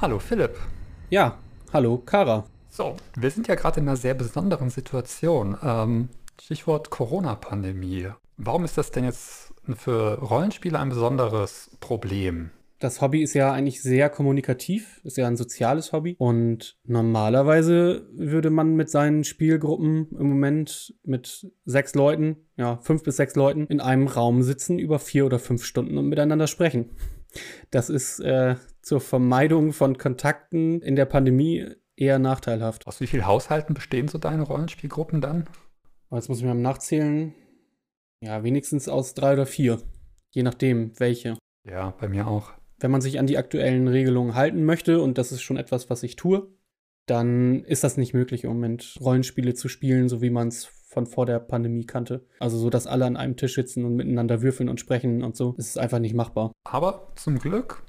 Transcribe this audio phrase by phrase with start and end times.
[0.00, 0.58] Hallo Philipp.
[1.08, 1.38] Ja,
[1.72, 2.44] hallo Kara.
[2.68, 5.56] So, wir sind ja gerade in einer sehr besonderen Situation.
[5.62, 6.08] Ähm,
[6.40, 8.10] Stichwort Corona-Pandemie.
[8.36, 12.50] Warum ist das denn jetzt für Rollenspiele ein besonderes Problem?
[12.80, 16.16] Das Hobby ist ja eigentlich sehr kommunikativ, ist ja ein soziales Hobby.
[16.18, 23.16] Und normalerweise würde man mit seinen Spielgruppen im Moment mit sechs Leuten, ja, fünf bis
[23.16, 26.90] sechs Leuten in einem Raum sitzen, über vier oder fünf Stunden und miteinander sprechen.
[27.70, 31.66] Das ist äh, zur Vermeidung von Kontakten in der Pandemie
[31.96, 32.86] eher nachteilhaft.
[32.86, 35.46] Aus wie vielen Haushalten bestehen so deine Rollenspielgruppen dann?
[36.10, 37.34] Jetzt muss ich mir mal nachzählen.
[38.24, 39.82] Ja, wenigstens aus drei oder vier.
[40.30, 41.36] Je nachdem, welche.
[41.68, 42.52] Ja, bei mir auch.
[42.78, 46.02] Wenn man sich an die aktuellen Regelungen halten möchte, und das ist schon etwas, was
[46.02, 46.48] ich tue,
[47.06, 51.06] dann ist das nicht möglich, im Moment Rollenspiele zu spielen, so wie man es von
[51.06, 52.24] vor der Pandemie kannte.
[52.40, 55.52] Also so, dass alle an einem Tisch sitzen und miteinander würfeln und sprechen und so.
[55.52, 56.52] Das ist einfach nicht machbar.
[56.64, 57.82] Aber zum Glück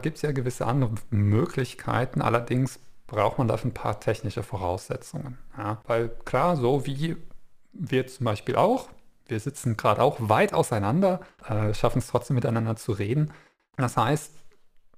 [0.00, 2.22] gibt es ja gewisse andere Möglichkeiten.
[2.22, 5.36] Allerdings braucht man dafür ein paar technische Voraussetzungen.
[5.58, 7.16] Ja, weil klar, so wie
[7.74, 8.88] wir zum Beispiel auch,
[9.26, 13.32] wir sitzen gerade auch weit auseinander, äh, schaffen es trotzdem miteinander zu reden.
[13.76, 14.34] Das heißt,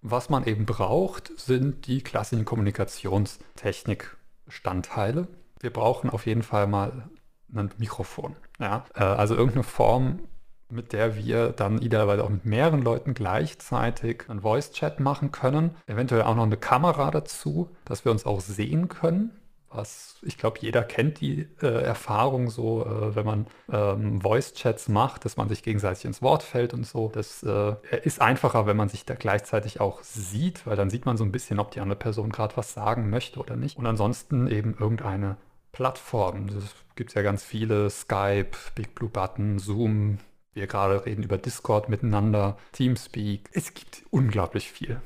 [0.02, 5.28] was man eben braucht, sind die klassischen Kommunikationstechnik-Standteile.
[5.60, 7.08] Wir brauchen auf jeden Fall mal
[7.54, 8.36] ein Mikrofon.
[8.58, 8.84] Ja?
[8.94, 10.20] Äh, also irgendeine Form,
[10.68, 15.76] mit der wir dann idealerweise auch mit mehreren Leuten gleichzeitig einen Voice-Chat machen können.
[15.86, 19.30] Eventuell auch noch eine Kamera dazu, dass wir uns auch sehen können.
[19.76, 25.24] Was ich glaube, jeder kennt die äh, Erfahrung so, äh, wenn man ähm, Voice-Chats macht,
[25.24, 27.10] dass man sich gegenseitig ins Wort fällt und so.
[27.12, 31.16] Das äh, ist einfacher, wenn man sich da gleichzeitig auch sieht, weil dann sieht man
[31.16, 33.76] so ein bisschen, ob die andere Person gerade was sagen möchte oder nicht.
[33.78, 35.36] Und ansonsten eben irgendeine
[35.72, 36.48] Plattform.
[36.48, 40.18] Das gibt es ja ganz viele, Skype, Big Blue Button, Zoom,
[40.54, 43.50] wir gerade reden über Discord miteinander, Teamspeak.
[43.52, 45.02] Es gibt unglaublich viel.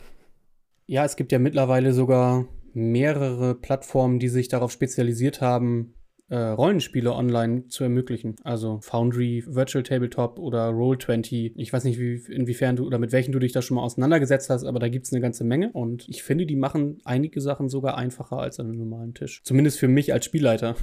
[0.87, 5.95] Ja, es gibt ja mittlerweile sogar mehrere Plattformen, die sich darauf spezialisiert haben,
[6.31, 8.37] äh, Rollenspiele online zu ermöglichen.
[8.45, 11.53] Also Foundry, Virtual Tabletop oder Roll20.
[11.57, 14.49] Ich weiß nicht, wie, inwiefern du oder mit welchen du dich da schon mal auseinandergesetzt
[14.49, 15.73] hast, aber da gibt es eine ganze Menge.
[15.73, 19.43] Und ich finde, die machen einige Sachen sogar einfacher als an einem normalen Tisch.
[19.43, 20.77] Zumindest für mich als Spielleiter.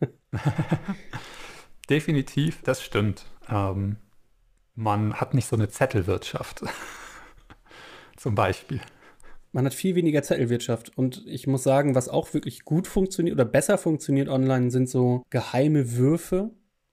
[1.90, 3.26] Definitiv, das stimmt.
[3.50, 3.96] Ähm,
[4.76, 6.62] man hat nicht so eine Zettelwirtschaft.
[8.16, 8.80] Zum Beispiel.
[9.52, 10.96] Man hat viel weniger Zettelwirtschaft.
[10.96, 15.22] Und ich muss sagen, was auch wirklich gut funktioniert oder besser funktioniert online, sind so
[15.30, 16.50] geheime Würfe.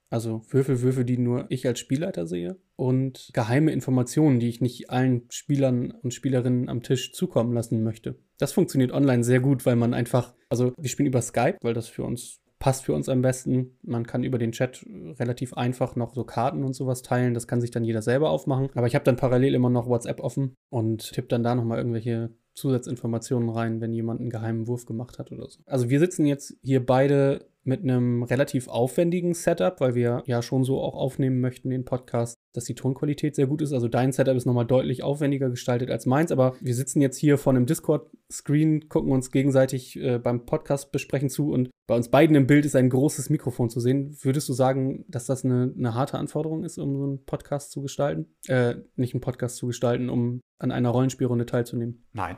[0.09, 2.57] Also Würfel, Würfel, die nur ich als Spielleiter sehe.
[2.75, 8.16] Und geheime Informationen, die ich nicht allen Spielern und Spielerinnen am Tisch zukommen lassen möchte.
[8.38, 11.87] Das funktioniert online sehr gut, weil man einfach, also wir spielen über Skype, weil das
[11.87, 13.77] für uns passt für uns am besten.
[13.83, 14.85] Man kann über den Chat
[15.19, 17.33] relativ einfach noch so Karten und sowas teilen.
[17.33, 18.69] Das kann sich dann jeder selber aufmachen.
[18.73, 22.31] Aber ich habe dann parallel immer noch WhatsApp offen und tippe dann da nochmal irgendwelche
[22.55, 25.59] Zusatzinformationen rein, wenn jemand einen geheimen Wurf gemacht hat oder so.
[25.66, 30.63] Also wir sitzen jetzt hier beide mit einem relativ aufwendigen Setup, weil wir ja schon
[30.63, 33.73] so auch aufnehmen möchten, den Podcast, dass die Tonqualität sehr gut ist.
[33.73, 37.37] Also dein Setup ist nochmal deutlich aufwendiger gestaltet als meins, aber wir sitzen jetzt hier
[37.39, 42.35] vor einem Discord-Screen, gucken uns gegenseitig äh, beim Podcast besprechen zu und bei uns beiden
[42.35, 44.15] im Bild ist ein großes Mikrofon zu sehen.
[44.21, 47.81] Würdest du sagen, dass das eine, eine harte Anforderung ist, um so einen Podcast zu
[47.81, 48.27] gestalten?
[48.47, 52.05] Äh, nicht einen Podcast zu gestalten, um an einer Rollenspielrunde teilzunehmen?
[52.13, 52.37] Nein,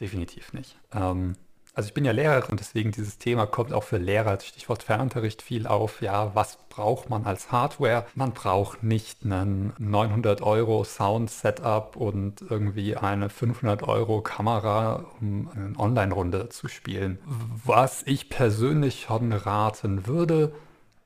[0.00, 0.78] definitiv nicht.
[0.92, 1.34] Ähm
[1.78, 5.68] also ich bin ja Lehrerin deswegen dieses Thema kommt auch für Lehrer, Stichwort Fernunterricht viel
[5.68, 6.02] auf.
[6.02, 8.04] Ja, was braucht man als Hardware?
[8.16, 15.78] Man braucht nicht einen 900 Euro Sound-Setup und irgendwie eine 500 Euro Kamera, um eine
[15.78, 17.20] Online-Runde zu spielen.
[17.64, 20.52] Was ich persönlich schon raten würde,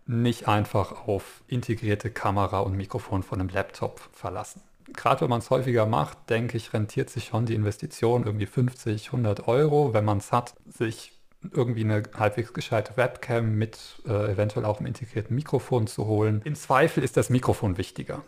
[0.06, 4.62] nicht einfach auf integrierte Kamera und Mikrofon von einem Laptop verlassen
[4.94, 9.06] gerade wenn man es häufiger macht, denke ich, rentiert sich schon die Investition irgendwie 50,
[9.06, 11.12] 100 Euro, wenn man es hat, sich
[11.50, 16.40] irgendwie eine halbwegs gescheite Webcam mit äh, eventuell auch einem integrierten Mikrofon zu holen.
[16.44, 18.22] Im Zweifel ist das Mikrofon wichtiger.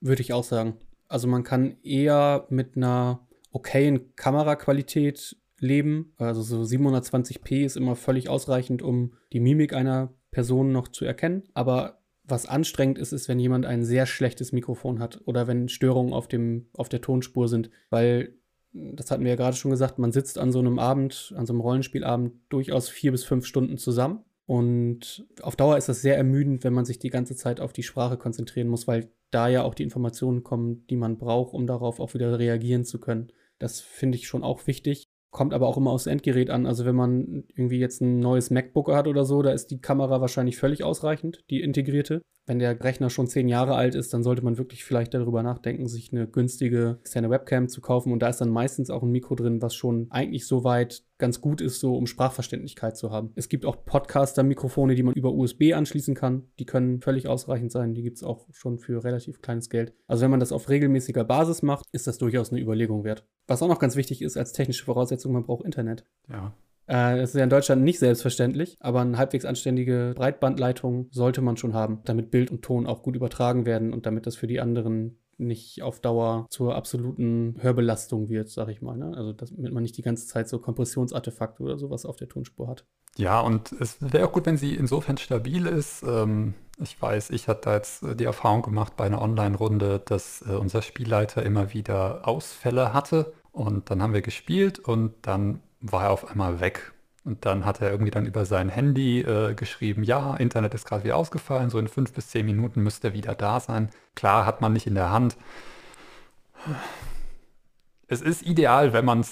[0.00, 0.76] Würde ich auch sagen.
[1.08, 6.12] Also man kann eher mit einer okayen Kameraqualität leben.
[6.18, 11.44] Also so 720p ist immer völlig ausreichend, um die Mimik einer Person noch zu erkennen.
[11.54, 16.12] Aber was anstrengend ist, ist, wenn jemand ein sehr schlechtes Mikrofon hat oder wenn Störungen
[16.12, 18.34] auf, dem, auf der Tonspur sind, weil,
[18.72, 21.52] das hatten wir ja gerade schon gesagt, man sitzt an so einem Abend, an so
[21.52, 24.20] einem Rollenspielabend durchaus vier bis fünf Stunden zusammen.
[24.46, 27.82] Und auf Dauer ist das sehr ermüdend, wenn man sich die ganze Zeit auf die
[27.82, 32.00] Sprache konzentrieren muss, weil da ja auch die Informationen kommen, die man braucht, um darauf
[32.00, 33.32] auch wieder reagieren zu können.
[33.58, 35.04] Das finde ich schon auch wichtig.
[35.32, 36.66] Kommt aber auch immer aufs Endgerät an.
[36.66, 40.20] Also wenn man irgendwie jetzt ein neues MacBook hat oder so, da ist die Kamera
[40.20, 42.20] wahrscheinlich völlig ausreichend, die integrierte.
[42.46, 45.86] Wenn der Rechner schon zehn Jahre alt ist, dann sollte man wirklich vielleicht darüber nachdenken,
[45.86, 48.12] sich eine günstige externe Webcam zu kaufen.
[48.12, 51.40] Und da ist dann meistens auch ein Mikro drin, was schon eigentlich so weit ganz
[51.40, 53.30] gut ist, so um Sprachverständlichkeit zu haben.
[53.36, 56.48] Es gibt auch Podcaster-Mikrofone, die man über USB anschließen kann.
[56.58, 57.94] Die können völlig ausreichend sein.
[57.94, 59.94] Die gibt es auch schon für relativ kleines Geld.
[60.08, 63.24] Also wenn man das auf regelmäßiger Basis macht, ist das durchaus eine Überlegung wert.
[63.46, 66.04] Was auch noch ganz wichtig ist als technische Voraussetzung, man braucht Internet.
[66.28, 66.54] Ja.
[66.92, 71.56] Äh, das ist ja in Deutschland nicht selbstverständlich, aber eine halbwegs anständige Breitbandleitung sollte man
[71.56, 74.60] schon haben, damit Bild und Ton auch gut übertragen werden und damit das für die
[74.60, 78.98] anderen nicht auf Dauer zur absoluten Hörbelastung wird, sag ich mal.
[78.98, 79.14] Ne?
[79.16, 82.84] Also damit man nicht die ganze Zeit so Kompressionsartefakte oder sowas auf der Tonspur hat.
[83.16, 86.02] Ja, und es wäre auch gut, wenn sie insofern stabil ist.
[86.02, 90.52] Ähm, ich weiß, ich hatte da jetzt die Erfahrung gemacht bei einer Online-Runde, dass äh,
[90.52, 93.32] unser Spielleiter immer wieder Ausfälle hatte.
[93.50, 96.92] Und dann haben wir gespielt und dann war er auf einmal weg.
[97.24, 101.04] Und dann hat er irgendwie dann über sein Handy äh, geschrieben, ja, Internet ist gerade
[101.04, 103.90] wieder ausgefallen, so in fünf bis zehn Minuten müsste er wieder da sein.
[104.16, 105.36] Klar, hat man nicht in der Hand.
[108.08, 109.24] Es ist ideal, wenn man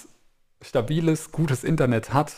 [0.62, 2.34] stabiles, gutes Internet hat,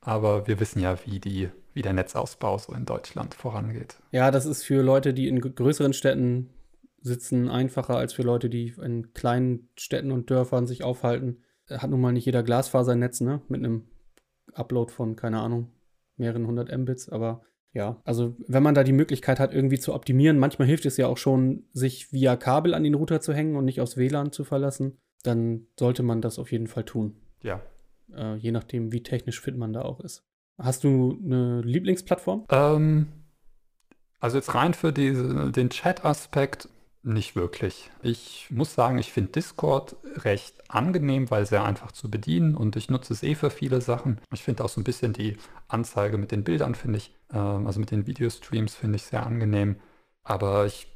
[0.00, 3.96] aber wir wissen ja, wie, die, wie der Netzausbau so in Deutschland vorangeht.
[4.12, 6.50] Ja, das ist für Leute, die in größeren Städten
[7.00, 12.00] sitzen, einfacher als für Leute, die in kleinen Städten und Dörfern sich aufhalten hat nun
[12.00, 13.42] mal nicht jeder Glasfasernetz, ne?
[13.48, 13.88] Mit einem
[14.52, 15.72] Upload von, keine Ahnung,
[16.16, 17.42] mehreren hundert Mbits, aber
[17.72, 21.08] ja, also wenn man da die Möglichkeit hat, irgendwie zu optimieren, manchmal hilft es ja
[21.08, 24.44] auch schon, sich via Kabel an den Router zu hängen und nicht aus WLAN zu
[24.44, 27.16] verlassen, dann sollte man das auf jeden Fall tun.
[27.42, 27.60] Ja.
[28.14, 30.24] Äh, je nachdem, wie technisch fit man da auch ist.
[30.56, 32.46] Hast du eine Lieblingsplattform?
[32.48, 33.08] Ähm,
[34.20, 36.70] also jetzt rein für diese, den Chat-Aspekt
[37.06, 37.90] nicht wirklich.
[38.02, 42.90] Ich muss sagen, ich finde Discord recht angenehm, weil sehr einfach zu bedienen und ich
[42.90, 44.20] nutze es eh für viele Sachen.
[44.32, 45.36] Ich finde auch so ein bisschen die
[45.68, 49.76] Anzeige mit den Bildern, finde ich, äh, also mit den Videostreams finde ich sehr angenehm.
[50.24, 50.88] Aber ich,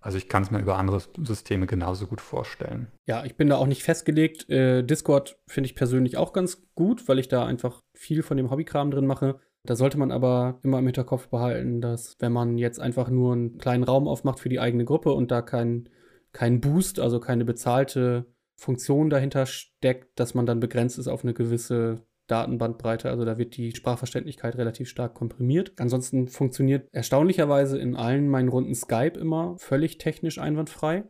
[0.00, 2.90] also ich kann es mir über andere Systeme genauso gut vorstellen.
[3.06, 4.48] Ja, ich bin da auch nicht festgelegt.
[4.48, 8.50] Äh, Discord finde ich persönlich auch ganz gut, weil ich da einfach viel von dem
[8.50, 9.38] Hobbykram drin mache.
[9.66, 13.58] Da sollte man aber immer im Hinterkopf behalten, dass wenn man jetzt einfach nur einen
[13.58, 15.88] kleinen Raum aufmacht für die eigene Gruppe und da kein,
[16.32, 18.26] kein Boost, also keine bezahlte
[18.56, 23.10] Funktion dahinter steckt, dass man dann begrenzt ist auf eine gewisse Datenbandbreite.
[23.10, 25.72] Also da wird die Sprachverständlichkeit relativ stark komprimiert.
[25.78, 31.04] Ansonsten funktioniert erstaunlicherweise in allen meinen Runden Skype immer völlig technisch einwandfrei.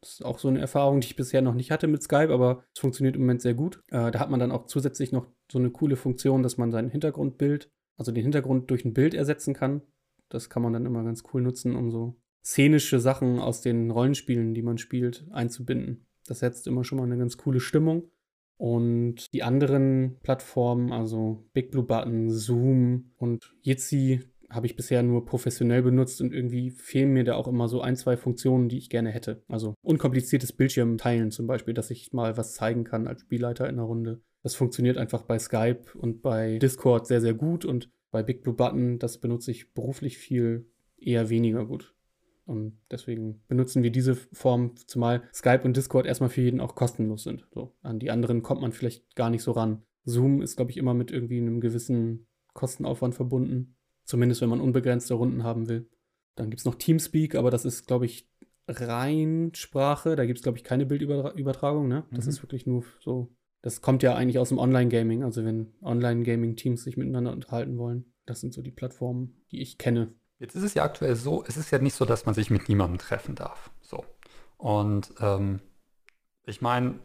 [0.00, 2.64] Das ist auch so eine Erfahrung, die ich bisher noch nicht hatte mit Skype, aber
[2.74, 3.82] es funktioniert im Moment sehr gut.
[3.88, 6.90] Äh, da hat man dann auch zusätzlich noch so eine coole Funktion, dass man sein
[6.90, 9.82] Hintergrundbild also den Hintergrund durch ein Bild ersetzen kann.
[10.28, 14.54] Das kann man dann immer ganz cool nutzen, um so szenische Sachen aus den Rollenspielen,
[14.54, 16.06] die man spielt, einzubinden.
[16.26, 18.10] Das setzt immer schon mal eine ganz coole Stimmung.
[18.58, 25.24] Und die anderen Plattformen, also Big Blue Button, Zoom und Jitsi, habe ich bisher nur
[25.24, 28.90] professionell benutzt und irgendwie fehlen mir da auch immer so ein, zwei Funktionen, die ich
[28.90, 29.42] gerne hätte.
[29.48, 33.76] Also unkompliziertes Bildschirm teilen zum Beispiel, dass ich mal was zeigen kann als Spielleiter in
[33.76, 34.20] der Runde.
[34.46, 38.54] Das funktioniert einfach bei Skype und bei Discord sehr, sehr gut und bei Big Blue
[38.54, 41.96] Button, das benutze ich beruflich viel eher weniger gut.
[42.44, 47.24] Und deswegen benutzen wir diese Form, zumal Skype und Discord erstmal für jeden auch kostenlos
[47.24, 47.48] sind.
[47.52, 49.82] So, an die anderen kommt man vielleicht gar nicht so ran.
[50.04, 53.74] Zoom ist, glaube ich, immer mit irgendwie einem gewissen Kostenaufwand verbunden.
[54.04, 55.90] Zumindest wenn man unbegrenzte Runden haben will.
[56.36, 58.30] Dann gibt es noch Teamspeak, aber das ist, glaube ich,
[58.68, 60.14] rein Sprache.
[60.14, 61.88] Da gibt es, glaube ich, keine Bildübertragung.
[61.88, 62.04] Ne?
[62.12, 62.30] Das mhm.
[62.30, 63.34] ist wirklich nur so
[63.66, 68.04] das kommt ja eigentlich aus dem Online-Gaming, also wenn Online-Gaming-Teams sich miteinander unterhalten wollen.
[68.24, 70.14] Das sind so die Plattformen, die ich kenne.
[70.38, 72.68] Jetzt ist es ja aktuell so, es ist ja nicht so, dass man sich mit
[72.68, 73.72] niemandem treffen darf.
[73.80, 74.04] So.
[74.56, 75.58] Und ähm,
[76.44, 77.00] ich meine,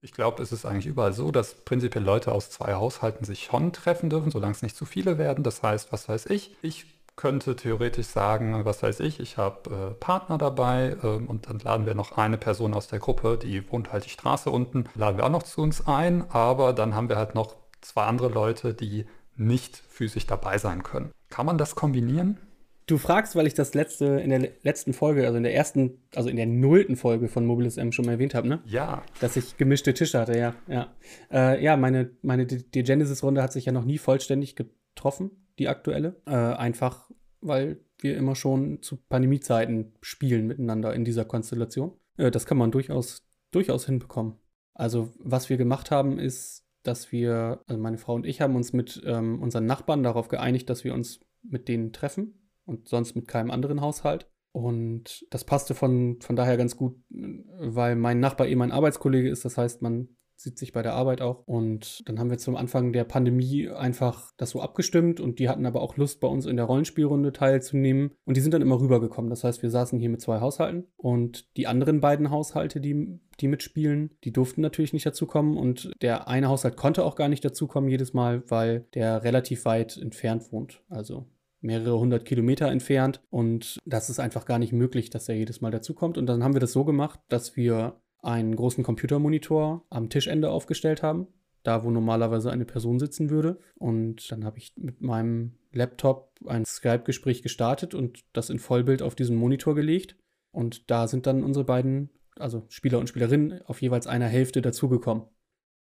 [0.00, 3.72] ich glaube, es ist eigentlich überall so, dass prinzipiell Leute aus zwei Haushalten sich schon
[3.72, 5.44] treffen dürfen, solange es nicht zu viele werden.
[5.44, 9.94] Das heißt, was weiß ich, ich könnte theoretisch sagen, was weiß ich, ich habe äh,
[9.94, 13.92] Partner dabei äh, und dann laden wir noch eine Person aus der Gruppe, die wohnt
[13.92, 17.16] halt die Straße unten, laden wir auch noch zu uns ein, aber dann haben wir
[17.16, 21.10] halt noch zwei andere Leute, die nicht physisch dabei sein können.
[21.28, 22.38] Kann man das kombinieren?
[22.86, 26.28] Du fragst, weil ich das letzte, in der letzten Folge, also in der ersten, also
[26.28, 28.60] in der nullten Folge von Mobilis M schon mal erwähnt habe, ne?
[28.64, 29.02] Ja.
[29.20, 30.54] Dass ich gemischte Tische hatte, ja.
[30.66, 30.88] Ja,
[31.30, 36.20] äh, ja meine, meine Die Genesis-Runde hat sich ja noch nie vollständig getroffen die aktuelle.
[36.26, 41.92] Äh, einfach, weil wir immer schon zu Pandemiezeiten spielen miteinander in dieser Konstellation.
[42.16, 44.34] Äh, das kann man durchaus, durchaus hinbekommen.
[44.74, 48.72] Also, was wir gemacht haben, ist, dass wir, also meine Frau und ich haben uns
[48.72, 53.28] mit ähm, unseren Nachbarn darauf geeinigt, dass wir uns mit denen treffen und sonst mit
[53.28, 54.30] keinem anderen Haushalt.
[54.52, 59.44] Und das passte von, von daher ganz gut, weil mein Nachbar eben mein Arbeitskollege ist.
[59.44, 60.08] Das heißt, man
[60.42, 61.42] sieht sich bei der Arbeit auch.
[61.46, 65.66] Und dann haben wir zum Anfang der Pandemie einfach das so abgestimmt und die hatten
[65.66, 68.12] aber auch Lust, bei uns in der Rollenspielrunde teilzunehmen.
[68.24, 69.30] Und die sind dann immer rübergekommen.
[69.30, 73.48] Das heißt, wir saßen hier mit zwei Haushalten und die anderen beiden Haushalte, die, die
[73.48, 75.56] mitspielen, die durften natürlich nicht dazukommen.
[75.56, 79.96] Und der eine Haushalt konnte auch gar nicht dazukommen jedes Mal, weil der relativ weit
[79.96, 80.82] entfernt wohnt.
[80.88, 81.26] Also
[81.60, 85.70] mehrere hundert Kilometer entfernt und das ist einfach gar nicht möglich, dass er jedes Mal
[85.70, 86.16] dazukommt.
[86.16, 91.02] Und dann haben wir das so gemacht, dass wir einen großen Computermonitor am Tischende aufgestellt
[91.02, 91.26] haben,
[91.62, 93.58] da wo normalerweise eine Person sitzen würde.
[93.76, 99.14] Und dann habe ich mit meinem Laptop ein Skype-Gespräch gestartet und das in Vollbild auf
[99.14, 100.16] diesen Monitor gelegt.
[100.52, 105.24] Und da sind dann unsere beiden, also Spieler und Spielerinnen, auf jeweils einer Hälfte dazugekommen.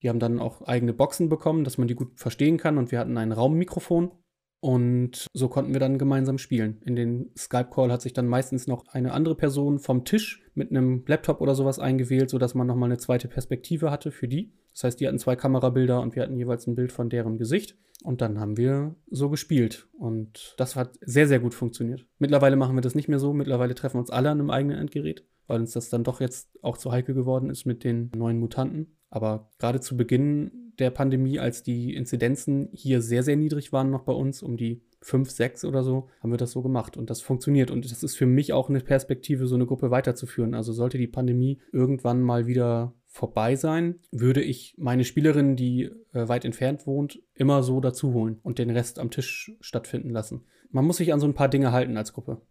[0.02, 2.78] Die haben dann auch eigene Boxen bekommen, dass man die gut verstehen kann.
[2.78, 4.12] Und wir hatten ein Raummikrofon
[4.60, 6.80] und so konnten wir dann gemeinsam spielen.
[6.84, 11.04] In den Skype-Call hat sich dann meistens noch eine andere Person vom Tisch mit einem
[11.06, 14.52] Laptop oder sowas eingewählt, sodass man nochmal eine zweite Perspektive hatte für die.
[14.72, 17.76] Das heißt, die hatten zwei Kamerabilder und wir hatten jeweils ein Bild von deren Gesicht.
[18.04, 19.88] Und dann haben wir so gespielt.
[19.92, 22.06] Und das hat sehr, sehr gut funktioniert.
[22.18, 23.32] Mittlerweile machen wir das nicht mehr so.
[23.32, 26.76] Mittlerweile treffen uns alle an einem eigenen Endgerät, weil uns das dann doch jetzt auch
[26.76, 28.96] zu heikel geworden ist mit den neuen Mutanten.
[29.10, 34.02] Aber gerade zu Beginn der Pandemie, als die Inzidenzen hier sehr, sehr niedrig waren, noch
[34.02, 36.96] bei uns, um die 5, 6 oder so, haben wir das so gemacht.
[36.96, 37.70] Und das funktioniert.
[37.70, 40.54] Und das ist für mich auch eine Perspektive, so eine Gruppe weiterzuführen.
[40.54, 46.28] Also sollte die Pandemie irgendwann mal wieder vorbei sein, würde ich meine Spielerin, die äh,
[46.28, 50.44] weit entfernt wohnt, immer so dazu holen und den Rest am Tisch stattfinden lassen.
[50.70, 52.42] Man muss sich an so ein paar Dinge halten als Gruppe.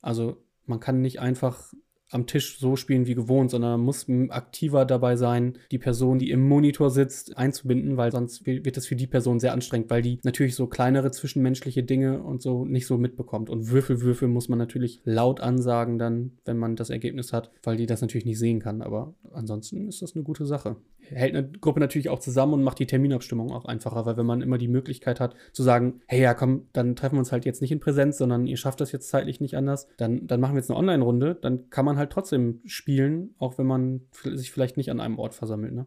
[0.00, 1.72] Also man kann nicht einfach
[2.10, 6.46] am Tisch so spielen wie gewohnt, sondern muss aktiver dabei sein, die Person, die im
[6.46, 10.54] Monitor sitzt, einzubinden, weil sonst wird das für die Person sehr anstrengend, weil die natürlich
[10.54, 13.50] so kleinere zwischenmenschliche Dinge und so nicht so mitbekommt.
[13.50, 17.76] Und Würfel, Würfel muss man natürlich laut ansagen dann, wenn man das Ergebnis hat, weil
[17.76, 18.82] die das natürlich nicht sehen kann.
[18.82, 20.76] Aber ansonsten ist das eine gute Sache
[21.10, 24.42] hält eine Gruppe natürlich auch zusammen und macht die Terminabstimmung auch einfacher, weil wenn man
[24.42, 27.60] immer die Möglichkeit hat zu sagen, hey ja, komm, dann treffen wir uns halt jetzt
[27.60, 30.60] nicht in Präsenz, sondern ihr schafft das jetzt zeitlich nicht anders, dann, dann machen wir
[30.60, 34.90] jetzt eine Online-Runde, dann kann man halt trotzdem spielen, auch wenn man sich vielleicht nicht
[34.90, 35.72] an einem Ort versammelt.
[35.72, 35.86] Ne?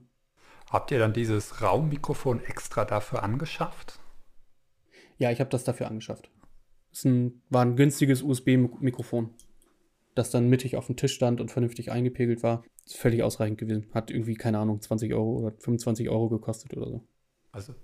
[0.70, 4.00] Habt ihr dann dieses Raummikrofon extra dafür angeschafft?
[5.18, 6.30] Ja, ich habe das dafür angeschafft.
[6.92, 9.34] Es war ein günstiges USB-Mikrofon
[10.18, 12.64] das dann mittig auf dem Tisch stand und vernünftig eingepegelt war.
[12.86, 13.88] Ist völlig ausreichend gewesen.
[13.94, 17.04] Hat irgendwie, keine Ahnung, 20 Euro oder 25 Euro gekostet oder so.
[17.52, 17.76] Also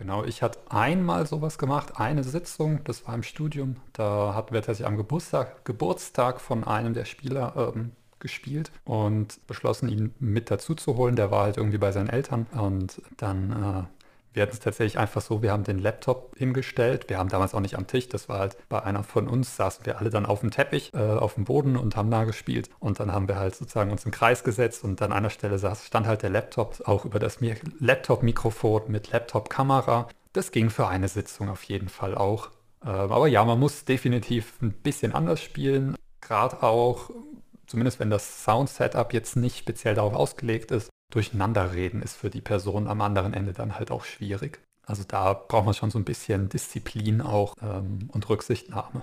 [0.00, 3.76] Genau, ich hatte einmal sowas gemacht, eine Sitzung, das war im Studium.
[3.92, 9.90] Da hatten wir tatsächlich am Geburtstag, Geburtstag von einem der Spieler ähm, gespielt und beschlossen,
[9.90, 11.16] ihn mit dazu zu holen.
[11.16, 13.99] Der war halt irgendwie bei seinen Eltern und dann äh,
[14.32, 17.08] wir hatten es tatsächlich einfach so, wir haben den Laptop hingestellt.
[17.08, 19.86] Wir haben damals auch nicht am Tisch, das war halt bei einer von uns, saßen
[19.86, 22.70] wir alle dann auf dem Teppich, äh, auf dem Boden und haben da gespielt.
[22.78, 25.86] Und dann haben wir halt sozusagen uns im Kreis gesetzt und an einer Stelle saß,
[25.86, 27.38] stand halt der Laptop auch über das
[27.80, 30.08] Laptop-Mikrofon mit Laptop-Kamera.
[30.32, 32.50] Das ging für eine Sitzung auf jeden Fall auch.
[32.84, 35.96] Äh, aber ja, man muss definitiv ein bisschen anders spielen.
[36.20, 37.10] Gerade auch,
[37.66, 42.86] zumindest wenn das Sound-Setup jetzt nicht speziell darauf ausgelegt ist, Durcheinanderreden ist für die Person
[42.86, 44.60] am anderen Ende dann halt auch schwierig.
[44.86, 49.02] Also da braucht man schon so ein bisschen Disziplin auch ähm, und Rücksichtnahme.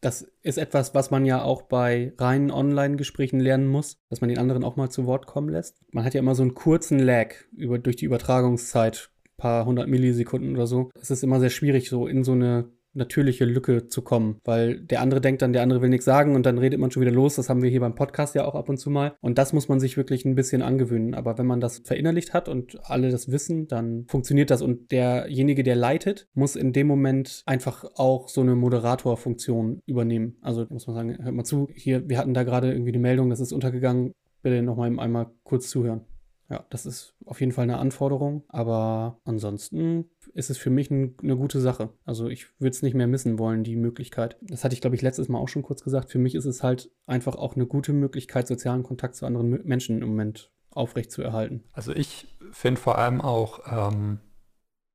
[0.00, 4.38] Das ist etwas, was man ja auch bei reinen Online-Gesprächen lernen muss, dass man den
[4.38, 5.82] anderen auch mal zu Wort kommen lässt.
[5.92, 10.54] Man hat ja immer so einen kurzen Lag über, durch die Übertragungszeit, paar hundert Millisekunden
[10.54, 10.90] oder so.
[11.00, 15.00] Es ist immer sehr schwierig, so in so eine natürliche Lücke zu kommen, weil der
[15.00, 17.36] andere denkt dann, der andere will nichts sagen und dann redet man schon wieder los.
[17.36, 19.14] Das haben wir hier beim Podcast ja auch ab und zu mal.
[19.20, 21.14] Und das muss man sich wirklich ein bisschen angewöhnen.
[21.14, 24.62] Aber wenn man das verinnerlicht hat und alle das wissen, dann funktioniert das.
[24.62, 30.36] Und derjenige, der leitet, muss in dem Moment einfach auch so eine Moderatorfunktion übernehmen.
[30.40, 33.30] Also muss man sagen, hört mal zu, hier, wir hatten da gerade irgendwie eine Meldung,
[33.30, 34.12] das ist untergegangen.
[34.42, 36.02] Bitte nochmal einmal kurz zuhören.
[36.50, 41.14] Ja, das ist auf jeden Fall eine Anforderung, aber ansonsten ist es für mich ein,
[41.22, 41.90] eine gute Sache.
[42.06, 44.38] Also ich würde es nicht mehr missen wollen, die Möglichkeit.
[44.40, 46.10] Das hatte ich, glaube ich, letztes Mal auch schon kurz gesagt.
[46.10, 50.00] Für mich ist es halt einfach auch eine gute Möglichkeit, sozialen Kontakt zu anderen Menschen
[50.00, 51.64] im Moment aufrecht zu erhalten.
[51.72, 54.20] Also ich finde vor allem auch, ähm,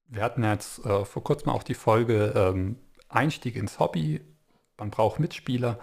[0.08, 2.78] wir hatten jetzt äh, vor kurzem auch die Folge ähm,
[3.10, 4.22] Einstieg ins Hobby.
[4.80, 5.78] Man braucht Mitspieler.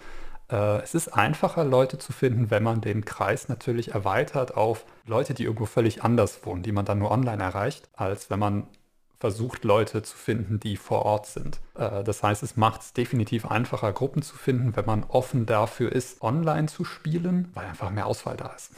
[0.50, 5.35] Äh, es ist einfacher, Leute zu finden, wenn man den Kreis natürlich erweitert auf Leute,
[5.35, 8.66] die irgendwo völlig anders wohnen, die man dann nur online erreicht, als wenn man
[9.19, 11.61] versucht, Leute zu finden, die vor Ort sind.
[11.75, 15.92] Äh, das heißt, es macht es definitiv einfacher, Gruppen zu finden, wenn man offen dafür
[15.92, 18.73] ist, online zu spielen, weil einfach mehr Auswahl da ist.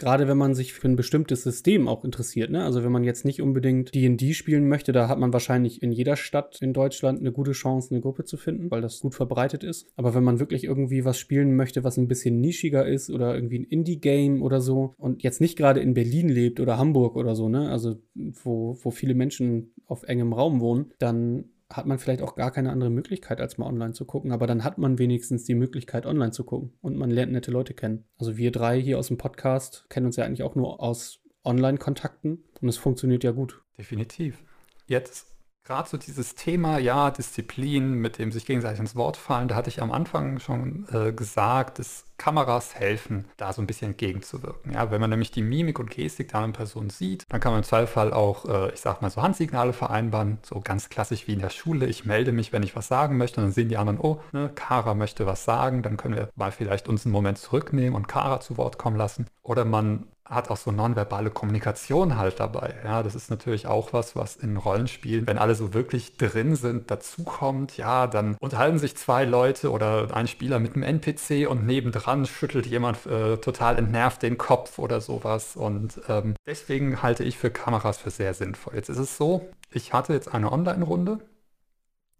[0.00, 2.50] Gerade wenn man sich für ein bestimmtes System auch interessiert.
[2.50, 2.64] Ne?
[2.64, 6.16] Also wenn man jetzt nicht unbedingt D&D spielen möchte, da hat man wahrscheinlich in jeder
[6.16, 9.86] Stadt in Deutschland eine gute Chance, eine Gruppe zu finden, weil das gut verbreitet ist.
[9.96, 13.60] Aber wenn man wirklich irgendwie was spielen möchte, was ein bisschen nischiger ist oder irgendwie
[13.60, 17.48] ein Indie-Game oder so und jetzt nicht gerade in Berlin lebt oder Hamburg oder so,
[17.48, 17.70] ne?
[17.70, 22.50] also wo, wo viele Menschen auf engem Raum wohnen, dann hat man vielleicht auch gar
[22.50, 24.32] keine andere Möglichkeit, als mal online zu gucken.
[24.32, 26.72] Aber dann hat man wenigstens die Möglichkeit, online zu gucken.
[26.80, 28.04] Und man lernt nette Leute kennen.
[28.18, 32.44] Also wir drei hier aus dem Podcast kennen uns ja eigentlich auch nur aus Online-Kontakten.
[32.60, 33.62] Und es funktioniert ja gut.
[33.78, 34.42] Definitiv.
[34.86, 35.29] Jetzt
[35.64, 39.68] gerade so dieses Thema, ja, Disziplin, mit dem sich gegenseitig ins Wort fallen, da hatte
[39.68, 44.74] ich am Anfang schon äh, gesagt, dass Kameras helfen, da so ein bisschen entgegenzuwirken.
[44.74, 47.60] Ja, wenn man nämlich die Mimik und Gestik der anderen Person sieht, dann kann man
[47.60, 51.40] im Zweifel auch, äh, ich sag mal, so Handsignale vereinbaren, so ganz klassisch wie in
[51.40, 51.86] der Schule.
[51.86, 54.50] Ich melde mich, wenn ich was sagen möchte, und dann sehen die anderen, oh, ne,
[54.54, 58.40] Kara möchte was sagen, dann können wir mal vielleicht uns einen Moment zurücknehmen und Kara
[58.40, 59.26] zu Wort kommen lassen.
[59.42, 62.74] Oder man hat auch so nonverbale Kommunikation halt dabei.
[62.84, 66.90] Ja, das ist natürlich auch was, was in Rollenspielen, wenn alle so wirklich drin sind,
[66.90, 67.76] dazukommt.
[67.76, 72.66] Ja, dann unterhalten sich zwei Leute oder ein Spieler mit einem NPC und nebendran schüttelt
[72.66, 75.56] jemand äh, total entnervt den Kopf oder sowas.
[75.56, 78.74] Und ähm, deswegen halte ich für Kameras für sehr sinnvoll.
[78.76, 81.18] Jetzt ist es so, ich hatte jetzt eine Online-Runde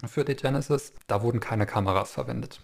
[0.06, 0.92] für die Genesis.
[1.06, 2.60] Da wurden keine Kameras verwendet.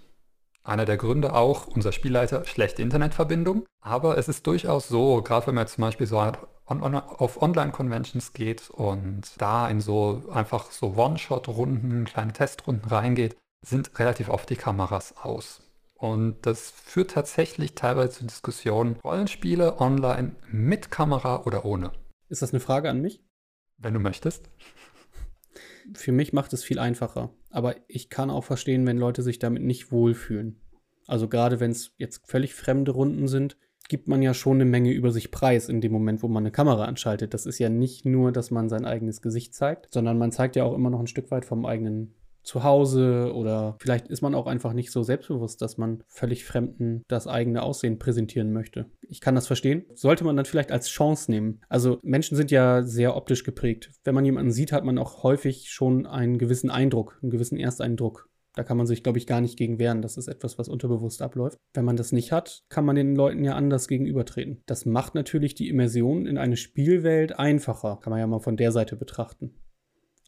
[0.67, 3.65] Einer der Gründe auch, unser Spielleiter, schlechte Internetverbindung.
[3.81, 9.31] Aber es ist durchaus so, gerade wenn man zum Beispiel so auf Online-Conventions geht und
[9.39, 15.63] da in so einfach so One-Shot-Runden, kleine Testrunden reingeht, sind relativ oft die Kameras aus.
[15.95, 21.93] Und das führt tatsächlich teilweise zu Diskussionen, Rollenspiele online mit Kamera oder ohne.
[22.29, 23.25] Ist das eine Frage an mich?
[23.79, 24.51] Wenn du möchtest.
[25.95, 27.31] Für mich macht es viel einfacher.
[27.51, 30.61] Aber ich kann auch verstehen, wenn Leute sich damit nicht wohlfühlen.
[31.07, 33.57] Also gerade wenn es jetzt völlig fremde Runden sind,
[33.89, 36.51] gibt man ja schon eine Menge über sich preis in dem Moment, wo man eine
[36.51, 37.35] Kamera anschaltet.
[37.35, 40.65] Das ist ja nicht nur, dass man sein eigenes Gesicht zeigt, sondern man zeigt ja
[40.65, 42.15] auch immer noch ein Stück weit vom eigenen
[42.47, 47.03] zu Hause oder vielleicht ist man auch einfach nicht so selbstbewusst, dass man völlig Fremden
[47.09, 48.87] das eigene Aussehen präsentieren möchte.
[49.03, 49.85] Ich kann das verstehen.
[49.95, 51.61] Sollte man dann vielleicht als Chance nehmen.
[51.69, 53.91] Also Menschen sind ja sehr optisch geprägt.
[54.05, 58.29] Wenn man jemanden sieht, hat man auch häufig schon einen gewissen Eindruck, einen gewissen Ersteindruck.
[58.55, 60.01] Da kann man sich, glaube ich, gar nicht gegen wehren.
[60.01, 61.59] Das ist etwas, was unterbewusst abläuft.
[61.75, 64.63] Wenn man das nicht hat, kann man den Leuten ja anders gegenübertreten.
[64.67, 67.99] Das macht natürlich die Immersion in eine Spielwelt einfacher.
[68.01, 69.55] Kann man ja mal von der Seite betrachten.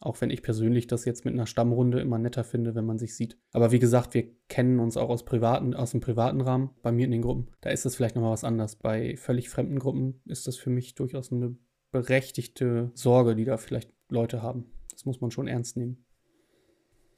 [0.01, 3.15] Auch wenn ich persönlich das jetzt mit einer Stammrunde immer netter finde, wenn man sich
[3.15, 3.37] sieht.
[3.51, 7.05] Aber wie gesagt, wir kennen uns auch aus, privaten, aus dem privaten Rahmen, bei mir
[7.05, 7.49] in den Gruppen.
[7.61, 8.77] Da ist das vielleicht nochmal was anderes.
[8.77, 11.55] Bei völlig fremden Gruppen ist das für mich durchaus eine
[11.91, 14.65] berechtigte Sorge, die da vielleicht Leute haben.
[14.91, 16.05] Das muss man schon ernst nehmen.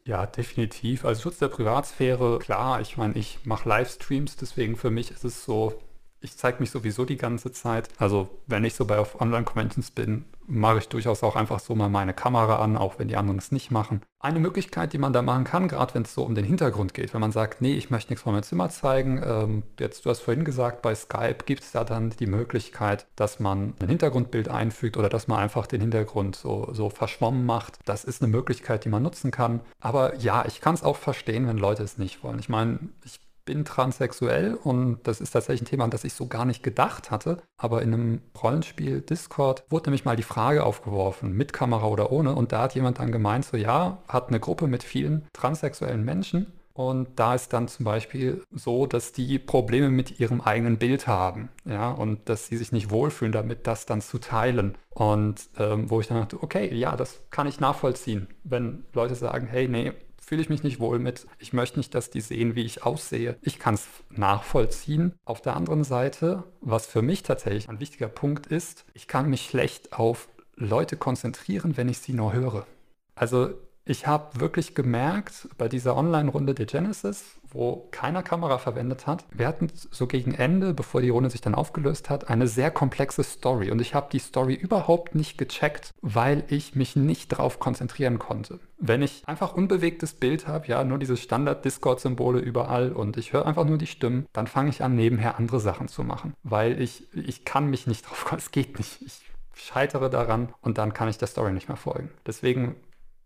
[0.05, 1.05] Ja, definitiv.
[1.05, 5.45] Also Schutz der Privatsphäre, klar, ich meine, ich mache Livestreams, deswegen für mich ist es
[5.45, 5.73] so,
[6.21, 7.89] ich zeige mich sowieso die ganze Zeit.
[7.97, 12.13] Also wenn ich so bei Online-Conventions bin, mache ich durchaus auch einfach so mal meine
[12.13, 14.01] Kamera an, auch wenn die anderen es nicht machen.
[14.19, 17.13] Eine Möglichkeit, die man da machen kann, gerade wenn es so um den Hintergrund geht,
[17.13, 19.21] wenn man sagt, nee, ich möchte nichts von meinem Zimmer zeigen.
[19.25, 23.39] Ähm, jetzt, du hast vorhin gesagt, bei Skype gibt es da dann die Möglichkeit, dass
[23.39, 27.79] man ein Hintergrundbild einfügt oder dass man einfach den Hintergrund so, so verschwommen macht.
[27.85, 29.61] Das ist eine Möglichkeit, die man nutzen kann.
[29.79, 32.39] Aber ja, ich kann es auch verstehen, wenn Leute es nicht wollen.
[32.39, 36.27] Ich meine, ich bin transsexuell und das ist tatsächlich ein Thema, an das ich so
[36.27, 37.41] gar nicht gedacht hatte.
[37.57, 42.35] Aber in einem Rollenspiel Discord wurde nämlich mal die Frage aufgeworfen, mit Kamera oder ohne.
[42.35, 46.53] Und da hat jemand dann gemeint, so ja, hat eine Gruppe mit vielen transsexuellen Menschen.
[46.73, 51.49] Und da ist dann zum Beispiel so, dass die Probleme mit ihrem eigenen Bild haben,
[51.65, 54.77] ja, und dass sie sich nicht wohlfühlen damit, das dann zu teilen.
[54.89, 59.47] Und ähm, wo ich dann dachte, okay, ja, das kann ich nachvollziehen, wenn Leute sagen,
[59.47, 59.91] hey, nee,
[60.31, 61.27] fühle ich mich nicht wohl mit.
[61.39, 63.35] Ich möchte nicht, dass die sehen, wie ich aussehe.
[63.41, 65.13] Ich kann es nachvollziehen.
[65.25, 69.41] Auf der anderen Seite, was für mich tatsächlich ein wichtiger Punkt ist, ich kann mich
[69.41, 72.65] schlecht auf Leute konzentrieren, wenn ich sie nur höre.
[73.13, 73.49] Also
[73.85, 79.47] ich habe wirklich gemerkt bei dieser Online-Runde der Genesis, wo keiner Kamera verwendet hat, wir
[79.47, 83.71] hatten so gegen Ende, bevor die Runde sich dann aufgelöst hat, eine sehr komplexe Story.
[83.71, 88.59] Und ich habe die Story überhaupt nicht gecheckt, weil ich mich nicht darauf konzentrieren konnte.
[88.77, 93.65] Wenn ich einfach unbewegtes Bild habe, ja, nur diese Standard-Discord-Symbole überall und ich höre einfach
[93.65, 96.33] nur die Stimmen, dann fange ich an, nebenher andere Sachen zu machen.
[96.43, 99.01] Weil ich, ich kann mich nicht drauf, es geht nicht.
[99.01, 99.21] Ich
[99.53, 102.09] scheitere daran und dann kann ich der Story nicht mehr folgen.
[102.25, 102.75] Deswegen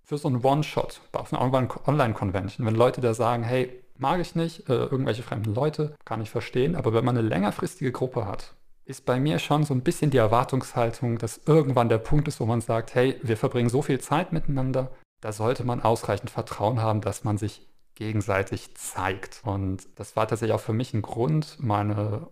[0.05, 4.69] für so einen One-Shot auf einer Online-Convention, wenn Leute da sagen, hey, mag ich nicht,
[4.69, 8.53] äh, irgendwelche fremden Leute, kann ich verstehen, aber wenn man eine längerfristige Gruppe hat,
[8.85, 12.45] ist bei mir schon so ein bisschen die Erwartungshaltung, dass irgendwann der Punkt ist, wo
[12.45, 14.91] man sagt, hey, wir verbringen so viel Zeit miteinander,
[15.21, 19.41] da sollte man ausreichend Vertrauen haben, dass man sich gegenseitig zeigt.
[19.43, 22.27] Und das war tatsächlich auch für mich ein Grund, meine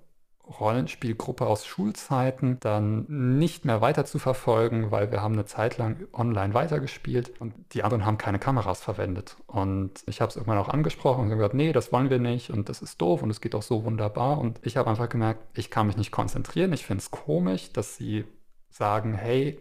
[0.59, 3.05] Rollenspielgruppe aus Schulzeiten dann
[3.37, 7.83] nicht mehr weiter zu verfolgen, weil wir haben eine Zeit lang online weitergespielt und die
[7.83, 9.37] anderen haben keine Kameras verwendet.
[9.47, 12.67] Und ich habe es irgendwann auch angesprochen und gesagt, nee, das wollen wir nicht und
[12.67, 14.37] das ist doof und es geht auch so wunderbar.
[14.37, 16.73] Und ich habe einfach gemerkt, ich kann mich nicht konzentrieren.
[16.73, 18.25] Ich finde es komisch, dass sie
[18.69, 19.59] sagen, hey,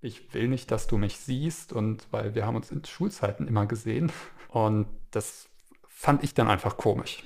[0.00, 3.66] ich will nicht, dass du mich siehst und weil wir haben uns in Schulzeiten immer
[3.66, 4.10] gesehen.
[4.48, 5.48] Und das
[5.88, 7.22] fand ich dann einfach komisch.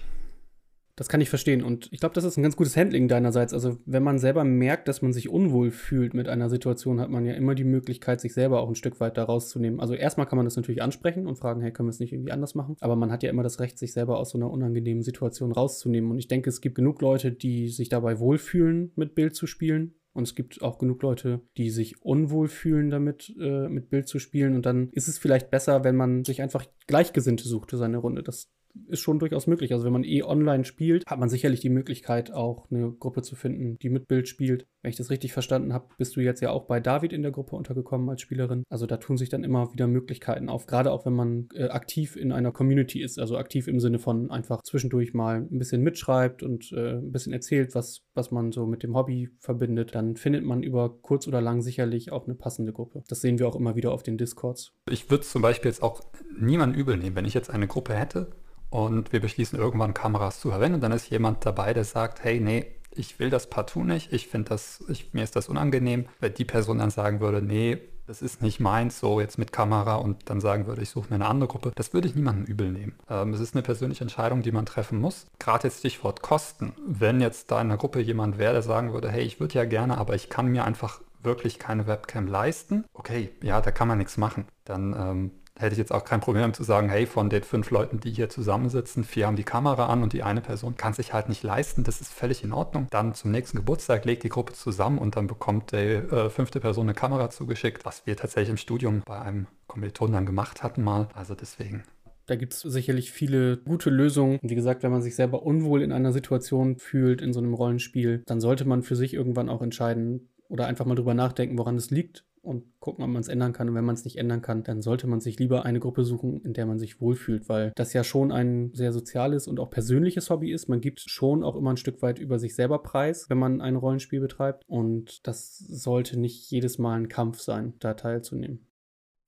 [0.98, 1.62] Das kann ich verstehen.
[1.62, 3.54] Und ich glaube, das ist ein ganz gutes Handling deinerseits.
[3.54, 7.24] Also, wenn man selber merkt, dass man sich unwohl fühlt mit einer Situation, hat man
[7.24, 9.78] ja immer die Möglichkeit, sich selber auch ein Stück weit da rauszunehmen.
[9.78, 12.32] Also, erstmal kann man das natürlich ansprechen und fragen, hey, können wir es nicht irgendwie
[12.32, 12.74] anders machen?
[12.80, 16.10] Aber man hat ja immer das Recht, sich selber aus so einer unangenehmen Situation rauszunehmen.
[16.10, 19.94] Und ich denke, es gibt genug Leute, die sich dabei wohlfühlen, mit Bild zu spielen.
[20.14, 24.18] Und es gibt auch genug Leute, die sich unwohl fühlen damit, äh, mit Bild zu
[24.18, 24.56] spielen.
[24.56, 28.24] Und dann ist es vielleicht besser, wenn man sich einfach Gleichgesinnte sucht für seine Runde.
[28.24, 28.50] Das
[28.86, 29.72] ist schon durchaus möglich.
[29.72, 33.36] Also wenn man eh online spielt, hat man sicherlich die Möglichkeit, auch eine Gruppe zu
[33.36, 34.66] finden, die mit Bild spielt.
[34.82, 37.32] Wenn ich das richtig verstanden habe, bist du jetzt ja auch bei David in der
[37.32, 38.62] Gruppe untergekommen als Spielerin.
[38.68, 42.16] Also da tun sich dann immer wieder Möglichkeiten auf, gerade auch wenn man äh, aktiv
[42.16, 46.42] in einer Community ist, also aktiv im Sinne von einfach zwischendurch mal ein bisschen mitschreibt
[46.42, 50.44] und äh, ein bisschen erzählt, was, was man so mit dem Hobby verbindet, dann findet
[50.44, 53.02] man über kurz oder lang sicherlich auch eine passende Gruppe.
[53.08, 54.72] Das sehen wir auch immer wieder auf den Discords.
[54.90, 56.02] Ich würde zum Beispiel jetzt auch
[56.38, 58.28] niemanden übel nehmen, wenn ich jetzt eine Gruppe hätte
[58.70, 62.40] und wir beschließen irgendwann Kameras zu verwenden und dann ist jemand dabei, der sagt, hey,
[62.40, 66.06] nee, ich will das partout nicht, ich finde das, ich, mir ist das unangenehm.
[66.20, 69.96] Wenn die Person dann sagen würde, nee, das ist nicht meins, so jetzt mit Kamera
[69.96, 72.72] und dann sagen würde, ich suche mir eine andere Gruppe, das würde ich niemandem übel
[72.72, 72.94] nehmen.
[73.08, 75.26] Ähm, es ist eine persönliche Entscheidung, die man treffen muss.
[75.38, 76.72] Gerade jetzt Stichwort Kosten.
[76.86, 79.66] Wenn jetzt da in einer Gruppe jemand wäre, der sagen würde, hey, ich würde ja
[79.66, 83.98] gerne, aber ich kann mir einfach wirklich keine Webcam leisten, okay, ja, da kann man
[83.98, 84.46] nichts machen.
[84.64, 88.00] Dann ähm, hätte ich jetzt auch kein Problem zu sagen, hey, von den fünf Leuten,
[88.00, 91.28] die hier zusammensitzen, vier haben die Kamera an und die eine Person kann sich halt
[91.28, 92.86] nicht leisten, das ist völlig in Ordnung.
[92.90, 96.86] Dann zum nächsten Geburtstag legt die Gruppe zusammen und dann bekommt die äh, fünfte Person
[96.86, 101.08] eine Kamera zugeschickt, was wir tatsächlich im Studium bei einem Kommilitonen dann gemacht hatten mal.
[101.14, 101.84] Also deswegen.
[102.26, 104.38] Da gibt es sicherlich viele gute Lösungen.
[104.42, 108.22] Wie gesagt, wenn man sich selber unwohl in einer Situation fühlt, in so einem Rollenspiel,
[108.26, 111.90] dann sollte man für sich irgendwann auch entscheiden oder einfach mal drüber nachdenken, woran es
[111.90, 113.68] liegt und gucken, ob man es ändern kann.
[113.68, 116.40] Und wenn man es nicht ändern kann, dann sollte man sich lieber eine Gruppe suchen,
[116.40, 120.30] in der man sich wohlfühlt, weil das ja schon ein sehr soziales und auch persönliches
[120.30, 120.68] Hobby ist.
[120.68, 123.76] Man gibt schon auch immer ein Stück weit über sich selber preis, wenn man ein
[123.76, 124.64] Rollenspiel betreibt.
[124.66, 128.66] Und das sollte nicht jedes Mal ein Kampf sein, da teilzunehmen.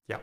[0.08, 0.18] Ja.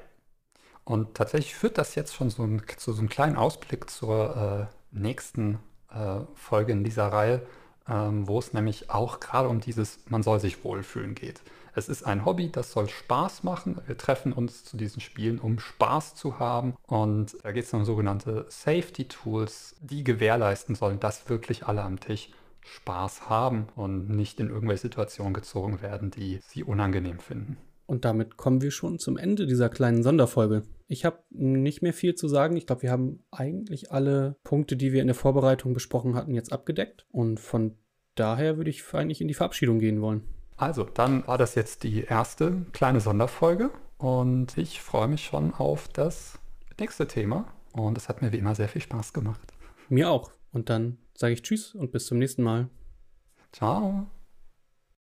[0.84, 4.98] Und tatsächlich führt das jetzt schon so ein, zu so einem kleinen Ausblick zur äh,
[4.98, 5.60] nächsten
[5.92, 7.44] äh, Folge in dieser Reihe,
[7.90, 11.42] ähm, wo es nämlich auch gerade um dieses Man soll sich wohlfühlen geht.
[11.74, 13.80] Es ist ein Hobby, das soll Spaß machen.
[13.86, 16.74] Wir treffen uns zu diesen Spielen, um Spaß zu haben.
[16.88, 22.00] Und da geht es um sogenannte Safety Tools, die gewährleisten sollen, dass wirklich alle am
[22.00, 22.32] Tisch
[22.66, 27.58] Spaß haben und nicht in irgendwelche Situationen gezogen werden, die sie unangenehm finden.
[27.88, 30.64] Und damit kommen wir schon zum Ende dieser kleinen Sonderfolge.
[30.88, 32.56] Ich habe nicht mehr viel zu sagen.
[32.56, 36.52] Ich glaube, wir haben eigentlich alle Punkte, die wir in der Vorbereitung besprochen hatten, jetzt
[36.52, 37.06] abgedeckt.
[37.12, 37.76] Und von
[38.16, 40.24] daher würde ich eigentlich in die Verabschiedung gehen wollen.
[40.58, 45.88] Also, dann war das jetzt die erste kleine Sonderfolge und ich freue mich schon auf
[45.88, 46.40] das
[46.80, 49.54] nächste Thema und es hat mir wie immer sehr viel Spaß gemacht.
[49.88, 50.32] Mir auch.
[50.52, 52.70] Und dann sage ich Tschüss und bis zum nächsten Mal.
[53.52, 54.08] Ciao.